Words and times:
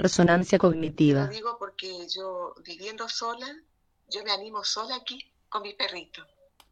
Resonancia 0.00 0.58
cognitiva. 0.58 1.26
Lo 1.26 1.28
digo 1.28 1.58
porque 1.58 2.06
yo 2.08 2.54
viviendo 2.64 3.06
sola, 3.08 3.46
yo 4.08 4.24
me 4.24 4.32
animo 4.32 4.64
sola 4.64 4.96
aquí 4.96 5.30
con 5.50 5.62
mis 5.62 5.74
perritos. 5.74 6.26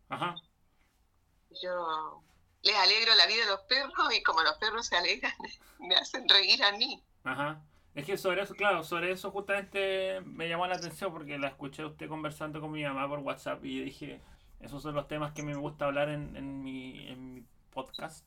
Ajá. 0.09 0.35
Yo 1.63 2.23
les 2.63 2.75
alegro 2.75 3.15
la 3.15 3.27
vida 3.27 3.45
a 3.45 3.51
los 3.51 3.61
perros 3.61 4.15
y 4.15 4.23
como 4.23 4.43
los 4.43 4.55
perros 4.55 4.87
se 4.87 4.97
alegran, 4.97 5.33
me 5.79 5.95
hacen 5.95 6.27
reír 6.29 6.63
a 6.65 6.73
mí. 6.73 7.03
Ajá. 7.25 7.63
Es 7.95 8.07
que 8.07 8.17
sobre 8.17 8.43
eso, 8.43 8.55
claro, 8.55 8.83
sobre 8.83 9.11
eso 9.11 9.31
justamente 9.31 10.21
me 10.23 10.49
llamó 10.49 10.67
la 10.67 10.77
atención 10.77 11.13
porque 11.13 11.39
la 11.39 11.49
escuché 11.49 11.85
usted 11.85 12.09
conversando 12.09 12.61
con 12.61 12.71
mi 12.71 12.83
mamá 12.83 13.09
por 13.09 13.19
WhatsApp 13.19 13.65
y 13.65 13.81
dije, 13.81 14.21
esos 14.61 14.83
son 14.83 14.95
los 14.95 15.07
temas 15.07 15.33
que 15.33 15.43
me 15.43 15.55
gusta 15.55 15.87
hablar 15.87 16.09
en, 16.09 16.35
en, 16.37 16.63
mi, 16.63 17.09
en 17.09 17.35
mi 17.35 17.45
podcast. 17.73 18.25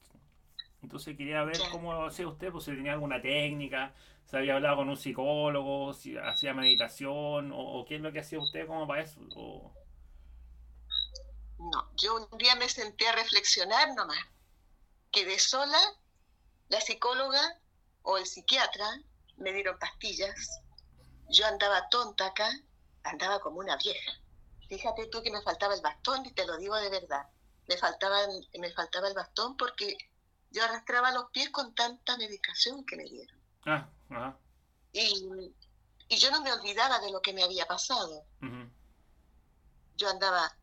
Entonces 0.81 1.15
quería 1.15 1.43
ver 1.43 1.57
cómo 1.71 2.05
hacía 2.05 2.27
usted, 2.27 2.51
pues 2.51 2.65
si 2.65 2.71
tenía 2.71 2.93
alguna 2.93 3.21
técnica, 3.21 3.93
si 4.25 4.35
había 4.35 4.55
hablado 4.55 4.77
con 4.77 4.89
un 4.89 4.97
psicólogo, 4.97 5.93
si 5.93 6.17
hacía 6.17 6.53
meditación, 6.53 7.51
o, 7.53 7.85
qué 7.87 7.95
es 7.95 8.01
lo 8.01 8.11
que 8.11 8.19
hacía 8.19 8.39
usted 8.39 8.65
como 8.65 8.87
para 8.87 9.03
eso. 9.03 9.19
No, 11.59 11.91
yo 11.95 12.15
un 12.15 12.37
día 12.37 12.55
me 12.55 12.67
senté 12.67 13.07
a 13.07 13.15
reflexionar 13.15 13.93
nomás. 13.93 14.25
Quedé 15.11 15.37
sola, 15.37 15.77
la 16.69 16.81
psicóloga 16.81 17.59
o 18.01 18.17
el 18.17 18.25
psiquiatra 18.25 18.87
me 19.37 19.53
dieron 19.53 19.77
pastillas. 19.77 20.61
Yo 21.29 21.45
andaba 21.45 21.87
tonta 21.89 22.27
acá, 22.27 22.49
andaba 23.03 23.39
como 23.39 23.59
una 23.59 23.77
vieja. 23.77 24.11
Fíjate 24.67 25.07
tú 25.07 25.21
que 25.21 25.31
me 25.31 25.41
faltaba 25.41 25.75
el 25.75 25.81
bastón 25.81 26.25
y 26.25 26.31
te 26.31 26.45
lo 26.47 26.57
digo 26.57 26.75
de 26.77 26.89
verdad. 26.89 27.27
Me 27.67 27.77
faltaba, 27.77 28.17
me 28.57 28.71
faltaba 28.71 29.07
el 29.09 29.13
bastón 29.13 29.55
porque 29.57 29.97
yo 30.51 30.63
arrastraba 30.63 31.11
los 31.11 31.29
pies 31.31 31.49
con 31.49 31.73
tanta 31.73 32.17
medicación 32.17 32.85
que 32.85 32.97
me 32.97 33.05
dieron. 33.05 33.39
Ah, 33.65 33.89
ajá. 34.09 34.37
Y, 34.93 35.53
y, 36.09 36.17
yo 36.17 36.29
no 36.31 36.41
me 36.41 36.51
olvidaba 36.51 36.99
de 36.99 37.11
lo 37.11 37.21
que 37.21 37.33
me 37.33 37.43
había 37.43 37.65
pasado. 37.65 38.25
Yo 39.95 40.09
andaba 40.09 40.53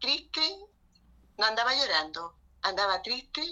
triste, 0.00 0.40
no 1.36 1.44
andaba 1.44 1.74
llorando, 1.74 2.34
andaba 2.62 3.02
triste 3.02 3.42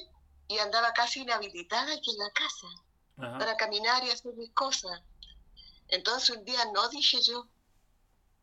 y 0.49 0.59
andaba 0.59 0.93
casi 0.93 1.21
inhabilitada 1.21 1.93
aquí 1.93 2.11
en 2.11 2.19
la 2.19 2.31
casa 2.31 2.67
para 3.39 3.57
caminar 3.57 4.03
y 4.05 4.11
hacer 4.11 4.35
mis 4.35 4.51
cosas. 4.53 5.03
Entonces 5.89 6.31
un 6.31 6.45
día 6.45 6.65
no 6.73 6.89
dije 6.89 7.21
yo. 7.23 7.47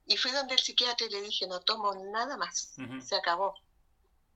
Y 0.06 0.16
fui 0.16 0.32
donde 0.32 0.54
el 0.54 0.60
psiquiatra 0.62 1.06
y 1.06 1.10
le 1.10 1.22
dije, 1.22 1.48
no 1.48 1.60
tomo 1.62 1.94
nada 2.12 2.38
más, 2.38 2.76
se 3.02 3.16
acabó. 3.16 3.56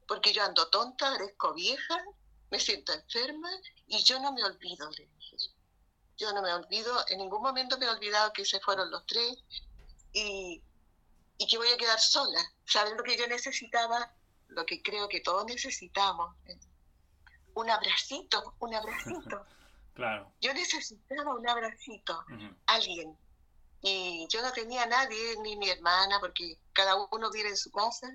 Porque 0.05 0.33
yo 0.33 0.43
ando 0.43 0.67
tonta, 0.67 1.11
parezco 1.11 1.53
vieja, 1.53 2.03
me 2.51 2.59
siento 2.59 2.93
enferma 2.93 3.49
y 3.87 4.03
yo 4.03 4.19
no 4.19 4.33
me 4.33 4.43
olvido, 4.43 4.89
le 4.91 5.05
dije 5.07 5.37
yo. 6.19 6.31
No 6.33 6.41
me 6.43 6.53
olvido, 6.53 7.03
en 7.07 7.17
ningún 7.17 7.41
momento 7.41 7.79
me 7.79 7.85
he 7.87 7.89
olvidado 7.89 8.31
que 8.31 8.45
se 8.45 8.59
fueron 8.59 8.91
los 8.91 9.03
tres 9.07 9.43
y, 10.13 10.61
y 11.39 11.47
que 11.47 11.57
voy 11.57 11.69
a 11.69 11.77
quedar 11.77 11.99
sola. 11.99 12.39
¿Saben 12.65 12.95
lo 12.95 13.03
que 13.03 13.17
yo 13.17 13.25
necesitaba? 13.25 14.13
Lo 14.49 14.63
que 14.65 14.83
creo 14.83 15.07
que 15.07 15.21
todos 15.21 15.45
necesitamos. 15.45 16.35
Un 17.55 17.69
abracito, 17.69 18.55
un 18.59 18.75
abracito. 18.75 19.45
Claro. 19.93 20.31
Yo 20.39 20.53
necesitaba 20.53 21.35
un 21.35 21.47
abracito, 21.47 22.23
alguien. 22.65 23.15
Y 23.81 24.25
yo 24.29 24.41
no 24.41 24.51
tenía 24.53 24.85
nadie, 24.85 25.35
ni 25.43 25.57
mi 25.57 25.69
hermana, 25.69 26.17
porque 26.21 26.57
cada 26.71 26.95
uno 27.11 27.29
vive 27.29 27.49
en 27.49 27.57
su 27.57 27.69
casa. 27.71 28.09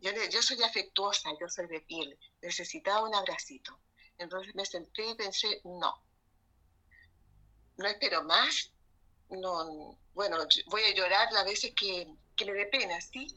Yo, 0.00 0.10
yo 0.30 0.42
soy 0.42 0.62
afectuosa, 0.62 1.30
yo 1.40 1.48
soy 1.48 1.66
de 1.66 1.80
piel. 1.80 2.18
Necesitaba 2.42 3.02
un 3.02 3.14
abracito. 3.14 3.78
Entonces 4.18 4.54
me 4.54 4.64
senté 4.64 5.10
y 5.10 5.14
pensé, 5.14 5.60
no. 5.64 5.94
No 7.76 7.86
espero 7.86 8.22
más. 8.24 8.72
No, 9.28 9.98
bueno, 10.14 10.38
voy 10.66 10.82
a 10.82 10.94
llorar 10.94 11.32
las 11.32 11.44
veces 11.44 11.72
que, 11.74 12.06
que 12.36 12.44
me 12.44 12.52
dé 12.52 12.66
pena, 12.66 13.00
¿sí? 13.00 13.36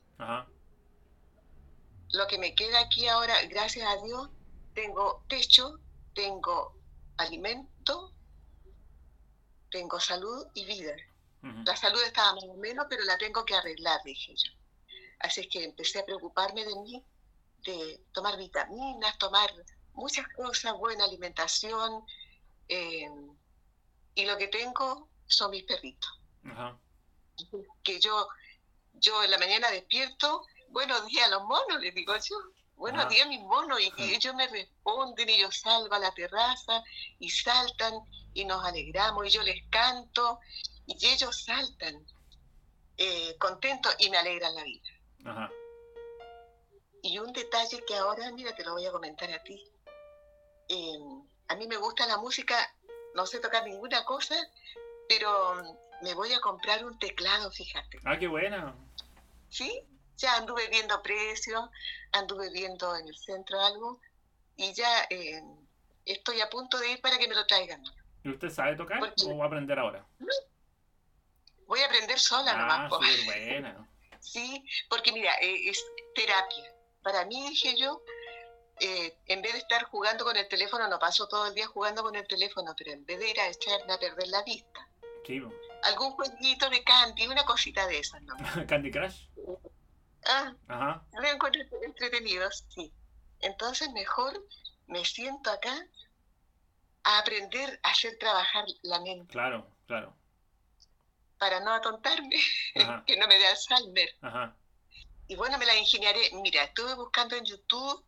Lo 2.11 2.27
que 2.27 2.37
me 2.37 2.53
queda 2.55 2.79
aquí 2.81 3.07
ahora, 3.07 3.41
gracias 3.47 3.87
a 3.87 4.01
Dios, 4.03 4.29
tengo 4.73 5.23
techo, 5.27 5.79
tengo 6.13 6.75
alimento, 7.17 8.13
tengo 9.71 9.99
salud 9.99 10.47
y 10.53 10.65
vida. 10.65 10.95
La 11.65 11.75
salud 11.75 12.01
estaba 12.03 12.33
más 12.33 12.43
o 12.43 12.55
menos, 12.55 12.85
pero 12.89 13.03
la 13.03 13.17
tengo 13.17 13.45
que 13.45 13.55
arreglar, 13.55 14.01
dije 14.03 14.33
yo. 14.35 14.58
Así 15.19 15.41
es 15.41 15.47
que 15.47 15.63
empecé 15.63 15.99
a 15.99 16.05
preocuparme 16.05 16.65
de 16.65 16.75
mí, 16.75 17.03
de 17.63 18.01
tomar 18.13 18.37
vitaminas, 18.37 19.17
tomar 19.17 19.49
muchas 19.93 20.25
cosas, 20.35 20.77
buena 20.77 21.05
alimentación. 21.05 22.05
Eh, 22.67 23.09
y 24.15 24.25
lo 24.25 24.37
que 24.37 24.47
tengo 24.47 25.09
son 25.27 25.51
mis 25.51 25.63
perritos. 25.63 26.09
Que 27.83 27.99
yo, 27.99 28.27
yo 28.93 29.23
en 29.23 29.31
la 29.31 29.37
mañana 29.37 29.71
despierto, 29.71 30.45
buenos 30.69 31.05
días 31.07 31.27
a 31.27 31.31
los 31.31 31.43
monos, 31.43 31.79
les 31.79 31.93
digo 31.93 32.13
yo. 32.15 32.35
Buenos 32.75 33.09
días, 33.09 33.27
mis 33.27 33.41
monos, 33.41 33.77
y 33.81 33.91
ellos 33.97 34.33
me 34.35 34.47
responden 34.47 35.29
y 35.29 35.37
yo 35.37 35.51
salgo 35.51 35.93
a 35.95 35.99
la 35.99 36.13
terraza 36.13 36.81
y 37.19 37.29
saltan 37.29 37.93
y 38.33 38.45
nos 38.45 38.63
alegramos 38.63 39.27
y 39.27 39.29
yo 39.31 39.43
les 39.43 39.67
canto 39.69 40.39
y 40.85 41.05
ellos 41.05 41.43
saltan 41.43 42.05
eh, 42.95 43.35
contentos 43.37 43.93
y 43.99 44.09
me 44.09 44.17
alegran 44.17 44.55
la 44.55 44.63
vida. 44.63 44.89
Y 47.01 47.17
un 47.19 47.31
detalle 47.31 47.83
que 47.85 47.95
ahora, 47.95 48.31
mira, 48.31 48.53
te 48.55 48.63
lo 48.63 48.73
voy 48.73 48.85
a 48.85 48.91
comentar 48.91 49.31
a 49.31 49.41
ti. 49.43 49.63
Em, 50.67 51.23
a 51.47 51.55
mí 51.55 51.67
me 51.67 51.77
gusta 51.77 52.05
la 52.07 52.17
música, 52.17 52.55
no 53.15 53.25
sé 53.25 53.39
tocar 53.39 53.63
ninguna 53.63 54.03
cosa, 54.03 54.35
pero 55.07 55.77
me 56.01 56.13
voy 56.13 56.33
a 56.33 56.41
comprar 56.41 56.85
un 56.85 56.97
teclado, 56.99 57.49
fíjate. 57.51 57.99
Ah, 58.03 58.17
qué 58.17 58.27
buena. 58.27 58.75
¿Sí? 59.49 59.85
ya 60.19 60.35
anduve 60.35 60.67
viendo 60.69 61.01
precios, 61.01 61.69
anduve 62.11 62.51
viendo 62.51 62.95
en 62.95 63.07
el 63.07 63.17
centro 63.17 63.59
algo 63.59 63.99
y 64.57 64.73
ya 64.73 65.07
eh, 65.09 65.41
estoy 66.05 66.41
a 66.41 66.49
punto 66.49 66.77
de 66.77 66.91
ir 66.91 67.01
para 67.01 67.17
que 67.17 67.27
me 67.27 67.35
lo 67.35 67.45
traigan. 67.47 67.81
¿Y 68.23 68.29
usted 68.29 68.49
sabe 68.49 68.75
tocar 68.75 68.99
o 69.01 69.37
va 69.37 69.45
a 69.45 69.47
aprender 69.47 69.79
ahora? 69.79 70.05
Voy 71.67 71.79
a 71.79 71.85
aprender 71.85 72.19
sola 72.19 72.51
ah, 72.51 72.57
nomás. 72.57 72.89
buena. 72.89 73.87
Sí, 74.19 74.63
porque 74.89 75.11
mira, 75.11 75.33
eh, 75.41 75.69
es 75.69 75.83
terapia. 76.15 76.73
Para 77.01 77.25
mí, 77.25 77.49
dije 77.49 77.75
yo, 77.77 78.01
eh, 78.79 79.17
en 79.27 79.41
vez 79.41 79.53
de 79.53 79.59
estar 79.59 79.83
jugando 79.85 80.23
con 80.23 80.35
el 80.37 80.47
teléfono, 80.47 80.87
no 80.87 80.99
paso 80.99 81.27
todo 81.27 81.47
el 81.47 81.55
día 81.55 81.67
jugando 81.67 82.01
con 82.03 82.15
el 82.15 82.27
teléfono, 82.27 82.73
pero 82.77 82.91
en 82.91 83.05
vez 83.05 83.19
de 83.19 83.29
ir 83.29 83.39
a 83.39 83.47
echarme 83.47 83.93
a 83.93 83.99
perder 83.99 84.27
la 84.27 84.43
vista. 84.43 84.87
Sí. 85.25 85.41
Algún 85.83 86.11
jueguito 86.11 86.69
de 86.69 86.83
Candy, 86.83 87.27
una 87.27 87.45
cosita 87.45 87.85
de 87.87 87.99
esas, 87.99 88.21
¿no? 88.23 88.35
¿Candy 88.67 88.91
Crush? 88.91 89.27
Ah, 90.25 90.53
Ajá. 90.67 91.05
me 91.21 91.29
encuentro 91.29 91.61
entretenidos, 91.83 92.65
sí. 92.69 92.91
Entonces 93.41 93.89
mejor 93.91 94.45
me 94.87 95.05
siento 95.05 95.49
acá 95.51 95.73
a 97.03 97.19
aprender 97.19 97.79
a 97.83 97.91
hacer 97.91 98.17
trabajar 98.17 98.65
la 98.81 98.99
mente. 99.01 99.31
Claro, 99.31 99.67
claro. 99.87 100.15
Para 101.39 101.59
no 101.61 101.71
atontarme, 101.73 102.35
que 103.07 103.17
no 103.17 103.27
me 103.27 103.39
dé 103.39 103.47
Alzheimer. 103.47 104.09
Ajá. 104.21 104.55
Y 105.27 105.35
bueno, 105.35 105.57
me 105.57 105.65
la 105.65 105.75
ingeniaré. 105.75 106.31
Mira, 106.41 106.63
estuve 106.63 106.95
buscando 106.95 107.35
en 107.35 107.45
YouTube, 107.45 108.03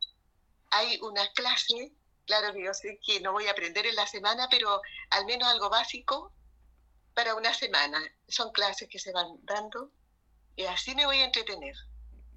hay 0.71 0.99
una 1.01 1.27
clase, 1.33 1.93
claro 2.25 2.53
que 2.53 2.63
yo 2.63 2.73
sé 2.73 2.99
que 3.05 3.21
no 3.21 3.31
voy 3.31 3.47
a 3.47 3.51
aprender 3.51 3.85
en 3.85 3.95
la 3.95 4.07
semana, 4.07 4.47
pero 4.49 4.81
al 5.11 5.25
menos 5.25 5.47
algo 5.47 5.69
básico 5.69 6.33
para 7.13 7.35
una 7.35 7.53
semana. 7.53 7.99
Son 8.27 8.51
clases 8.51 8.89
que 8.89 8.99
se 8.99 9.11
van 9.11 9.27
dando 9.43 9.91
y 10.55 10.63
así 10.63 10.95
me 10.95 11.05
voy 11.05 11.17
a 11.17 11.25
entretener. 11.25 11.75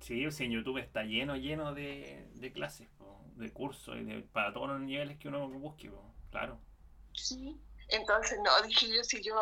Sí, 0.00 0.22
en 0.22 0.50
YouTube 0.50 0.78
está 0.78 1.03
lleno, 1.03 1.34
lleno 1.37 1.72
de, 1.72 2.53
clases, 2.53 2.88
de 3.37 3.53
cursos, 3.53 3.97
y 3.97 4.21
para 4.33 4.53
todos 4.53 4.69
los 4.69 4.81
niveles 4.81 5.19
que 5.19 5.28
uno 5.28 5.49
busque, 5.49 5.91
claro. 6.31 6.60
Sí, 7.15 7.59
entonces 7.88 8.38
no, 8.44 8.66
dije 8.66 8.94
yo, 8.94 9.03
si 9.03 9.22
yo 9.22 9.34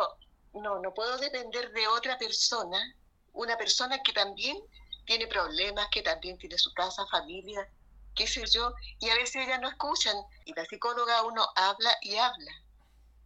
no, 0.53 0.79
no 0.79 0.93
puedo 0.93 1.17
depender 1.17 1.71
de 1.71 1.87
otra 1.87 2.17
persona, 2.17 2.95
una 3.33 3.57
persona 3.57 4.01
que 4.03 4.13
también 4.13 4.57
tiene 5.05 5.27
problemas, 5.27 5.87
que 5.91 6.01
también 6.01 6.37
tiene 6.37 6.57
su 6.57 6.73
casa, 6.73 7.05
familia, 7.07 7.67
qué 8.15 8.27
sé 8.27 8.45
yo, 8.45 8.73
y 8.99 9.09
a 9.09 9.15
veces 9.15 9.47
ellas 9.47 9.59
no 9.59 9.69
escuchan, 9.69 10.15
y 10.45 10.53
la 10.53 10.65
psicóloga 10.65 11.23
uno 11.23 11.45
habla 11.55 11.91
y 12.01 12.15
habla. 12.15 12.51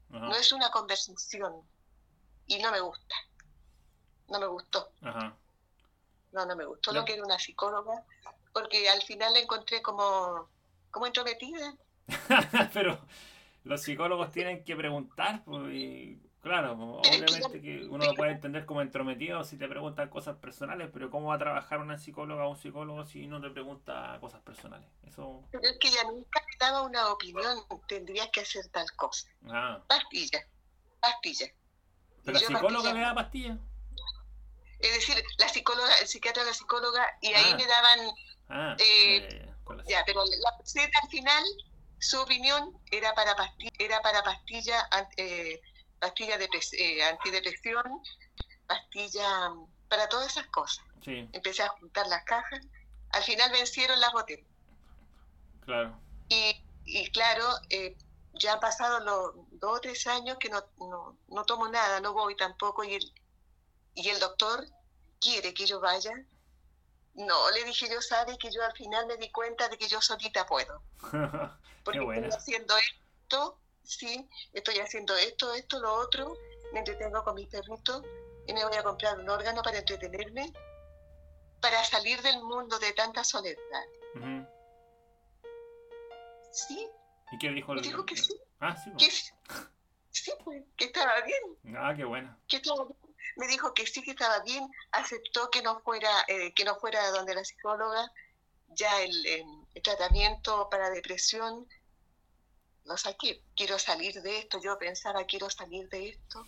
No 0.09 0.33
es 0.33 0.51
una 0.53 0.71
conversación, 0.71 1.61
y 2.47 2.59
no 2.59 2.71
me 2.71 2.79
gusta, 2.79 3.15
no 4.29 4.39
me 4.39 4.47
gustó. 4.47 4.89
Ajá. 5.01 5.35
No, 6.31 6.45
no 6.45 6.55
me 6.55 6.65
gustó 6.65 6.91
lo 6.91 7.03
que 7.03 7.13
era 7.13 7.23
una 7.23 7.39
psicóloga, 7.39 8.05
porque 8.53 8.89
al 8.89 9.01
final 9.01 9.33
la 9.33 9.39
encontré 9.39 9.81
como, 9.81 10.49
como 10.91 11.05
entrometida. 11.07 11.75
Pero 12.73 12.99
los 13.63 13.81
psicólogos 13.81 14.31
tienen 14.31 14.63
que 14.63 14.75
preguntar, 14.75 15.43
pues, 15.43 15.73
y 15.73 16.21
claro, 16.49 16.73
obviamente 16.73 17.61
que 17.61 17.85
uno 17.89 18.05
lo 18.05 18.13
puede 18.15 18.31
entender 18.31 18.65
como 18.65 18.81
entrometido 18.81 19.43
si 19.43 19.57
te 19.57 19.67
preguntan 19.67 20.09
cosas 20.09 20.37
personales, 20.37 20.89
pero 20.93 21.09
¿cómo 21.09 21.27
va 21.27 21.35
a 21.35 21.39
trabajar 21.39 21.79
una 21.79 21.97
psicóloga 21.97 22.45
o 22.45 22.51
un 22.51 22.57
psicólogo 22.57 23.05
si 23.05 23.27
no 23.27 23.41
te 23.41 23.49
pregunta 23.49 24.17
cosas 24.21 24.41
personales? 24.41 24.87
Eso... 25.03 25.43
Pero 25.51 25.67
es 25.67 25.77
que 25.79 25.89
ella 25.89 26.03
nunca 26.03 26.41
daba 26.59 26.83
una 26.83 27.07
opinión, 27.09 27.59
tendrías 27.87 28.29
que 28.29 28.41
hacer 28.41 28.67
tal 28.69 28.91
cosa. 28.95 29.27
Ah. 29.49 29.81
Pastilla. 29.87 30.39
pastillas. 30.99 31.51
¿Pero 32.23 32.39
la 32.39 32.45
psicóloga 32.45 32.93
le 32.93 32.99
da 33.01 33.15
pastillas? 33.15 33.57
Es 34.79 34.93
decir, 34.93 35.23
la 35.39 35.49
psicóloga, 35.49 35.97
el 36.01 36.07
psiquiatra, 36.07 36.43
la 36.43 36.53
psicóloga, 36.53 37.17
y 37.21 37.33
ahí 37.33 37.51
ah. 37.53 37.57
me 37.57 37.65
daban... 37.65 37.99
Ah, 38.49 38.75
eh, 38.79 39.47
ya, 39.87 40.03
pero 40.05 40.23
la 40.23 40.57
receta 40.59 40.99
al 41.03 41.09
final, 41.09 41.43
su 41.99 42.19
opinión 42.21 42.77
era 42.91 43.13
para 43.13 43.35
pastilla, 43.35 43.71
era 43.79 44.01
para 44.01 44.23
pastilla, 44.23 44.87
eh, 45.17 45.59
pastilla 45.99 46.37
de, 46.37 46.49
eh, 46.73 47.03
antidepresión, 47.03 47.83
pastilla 48.65 49.53
para 49.89 50.07
todas 50.09 50.31
esas 50.31 50.47
cosas. 50.47 50.85
Empecé 51.05 51.63
a 51.63 51.69
juntar 51.69 52.05
las 52.07 52.23
cajas, 52.25 52.59
al 53.11 53.23
final 53.23 53.49
vencieron 53.51 53.99
las 53.99 54.11
botellas. 54.11 54.45
Claro. 55.61 55.97
Y, 56.27 56.61
y 56.85 57.09
claro, 57.11 57.45
eh, 57.69 57.95
ya 58.33 58.53
han 58.53 58.59
pasado 58.59 58.99
los 58.99 59.35
dos 59.51 59.77
o 59.77 59.81
tres 59.81 60.05
años 60.07 60.37
que 60.37 60.49
no, 60.49 60.63
no, 60.79 61.17
no, 61.29 61.45
tomo 61.45 61.69
nada, 61.69 62.01
no 62.01 62.13
voy 62.13 62.35
tampoco, 62.35 62.83
y 62.83 62.95
el, 62.95 63.13
y 63.95 64.09
el 64.09 64.19
doctor 64.19 64.65
quiere 65.19 65.53
que 65.53 65.65
yo 65.65 65.79
vaya. 65.79 66.11
No, 67.13 67.51
le 67.51 67.63
dije 67.63 67.89
yo, 67.89 68.01
sabe 68.01 68.37
que 68.37 68.51
yo 68.51 68.63
al 68.63 68.73
final 68.73 69.07
me 69.07 69.17
di 69.17 69.31
cuenta 69.31 69.69
de 69.69 69.77
que 69.77 69.87
yo 69.87 70.01
solita 70.01 70.45
puedo. 70.45 70.81
Porque 71.83 71.99
estoy 71.99 72.29
haciendo 72.29 72.75
esto, 72.77 73.57
sí, 73.87 74.29
estoy 74.53 74.79
haciendo 74.79 75.15
esto, 75.15 75.53
esto, 75.53 75.79
lo 75.79 75.93
otro, 75.93 76.35
me 76.73 76.79
entretengo 76.79 77.23
con 77.23 77.35
mis 77.35 77.47
perritos 77.47 78.03
y 78.45 78.53
me 78.53 78.63
voy 78.65 78.75
a 78.75 78.83
comprar 78.83 79.17
un 79.17 79.29
órgano 79.29 79.61
para 79.63 79.79
entretenerme, 79.79 80.51
para 81.61 81.83
salir 81.83 82.21
del 82.21 82.43
mundo 82.43 82.77
de 82.79 82.91
tanta 82.93 83.23
soledad. 83.23 83.85
Sí. 86.51 86.87
¿Y 87.31 87.37
qué 87.39 87.49
dijo 87.49 87.73
el... 87.73 87.81
Dijo 87.81 88.05
que 88.05 88.17
sí. 88.17 88.37
Ah, 88.59 88.75
sí. 88.75 88.91
Que, 88.97 89.09
sí, 90.11 90.31
pues, 90.43 90.63
que 90.75 90.85
estaba 90.85 91.21
bien. 91.21 91.77
Ah, 91.77 91.93
qué 91.95 92.03
bueno. 92.03 92.37
Que 92.47 92.57
estaba 92.57 92.85
bien. 92.85 92.99
Me 93.37 93.47
dijo 93.47 93.73
que 93.73 93.85
sí, 93.85 94.01
que 94.01 94.11
estaba 94.11 94.39
bien. 94.39 94.67
Aceptó 94.91 95.49
que 95.49 95.61
no 95.61 95.79
fuera, 95.81 96.09
eh, 96.27 96.53
que 96.53 96.65
no 96.65 96.75
fuera 96.75 97.11
donde 97.11 97.35
la 97.35 97.43
psicóloga. 97.43 98.11
Ya 98.69 99.01
el, 99.01 99.25
el 99.25 99.81
tratamiento 99.81 100.69
para 100.69 100.89
depresión 100.89 101.67
lo 102.87 102.97
saqué. 102.97 103.41
Quiero 103.55 103.77
salir 103.77 104.21
de 104.21 104.39
esto. 104.39 104.59
Yo 104.63 104.77
pensaba, 104.77 105.25
quiero 105.25 105.49
salir 105.49 105.87
de 105.89 106.09
esto. 106.09 106.45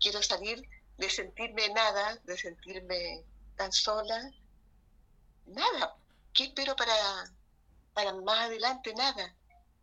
Quiero 0.00 0.22
salir 0.22 0.62
de 0.96 1.10
sentirme 1.10 1.68
nada, 1.70 2.16
de 2.24 2.36
sentirme 2.36 3.24
tan 3.56 3.72
sola. 3.72 4.30
Nada. 5.46 5.96
¿Qué 6.32 6.44
espero 6.44 6.74
para, 6.76 6.94
para 7.94 8.14
más 8.14 8.46
adelante? 8.46 8.94
Nada. 8.94 9.34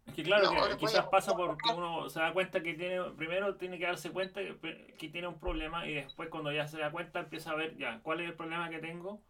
Es 0.05 0.13
que 0.13 0.23
claro, 0.23 0.51
que 0.69 0.77
quizás 0.77 1.07
pasa 1.07 1.35
porque 1.35 1.69
uno 1.73 2.09
se 2.09 2.19
da 2.19 2.31
cuenta 2.31 2.61
que 2.61 2.75
tiene, 2.75 3.01
primero 3.17 3.55
tiene 3.55 3.79
que 3.79 3.85
darse 3.85 4.11
cuenta 4.11 4.39
que, 4.39 5.09
tiene 5.09 5.27
un 5.27 5.39
problema 5.39 5.87
y 5.87 5.95
después 5.95 6.29
cuando 6.29 6.51
ya 6.51 6.67
se 6.67 6.77
da 6.77 6.91
cuenta 6.91 7.21
empieza 7.21 7.51
a 7.51 7.55
ver 7.55 7.75
ya 7.77 7.99
cuál 8.03 8.21
es 8.21 8.29
el 8.29 8.35
problema 8.35 8.69
que 8.69 8.77
tengo 8.77 9.23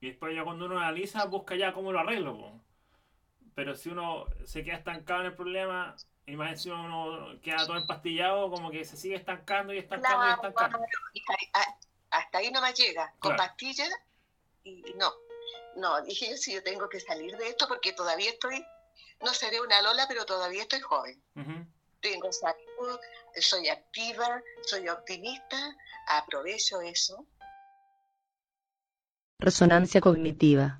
y 0.00 0.08
después 0.08 0.36
ya 0.36 0.44
cuando 0.44 0.66
uno 0.66 0.78
analiza 0.78 1.24
busca 1.24 1.56
ya 1.56 1.72
cómo 1.72 1.90
lo 1.90 1.98
arreglo. 1.98 2.60
Pero 3.58 3.74
si 3.74 3.88
uno 3.88 4.24
se 4.44 4.62
queda 4.62 4.76
estancado 4.76 5.22
en 5.22 5.26
el 5.26 5.34
problema 5.34 5.96
y 6.26 6.36
más 6.36 6.52
encima 6.52 6.80
uno 6.80 7.40
queda 7.42 7.66
todo 7.66 7.76
empastillado, 7.76 8.48
como 8.50 8.70
que 8.70 8.84
se 8.84 8.96
sigue 8.96 9.16
estancando 9.16 9.74
y 9.74 9.78
estancando 9.78 10.28
y 10.28 10.30
estancando. 10.30 10.78
hasta 12.08 12.38
ahí 12.38 12.52
no 12.52 12.62
me 12.62 12.72
llega, 12.72 13.12
con 13.18 13.34
pastillas 13.34 13.90
y 14.62 14.84
no. 14.94 15.12
No, 15.74 16.00
dije 16.02 16.36
si 16.36 16.54
yo 16.54 16.62
tengo 16.62 16.88
que 16.88 17.00
salir 17.00 17.36
de 17.36 17.48
esto 17.48 17.66
porque 17.66 17.92
todavía 17.92 18.30
estoy 18.30 18.64
no 19.24 19.34
seré 19.34 19.60
una 19.60 19.82
Lola, 19.82 20.06
pero 20.06 20.24
todavía 20.24 20.62
estoy 20.62 20.78
joven. 20.78 21.20
Tengo 22.00 22.30
salud, 22.30 23.00
soy 23.40 23.66
activa, 23.70 24.40
soy 24.68 24.88
optimista, 24.88 25.76
aprovecho 26.06 26.80
eso. 26.80 27.26
Resonancia 29.40 30.00
cognitiva. 30.00 30.78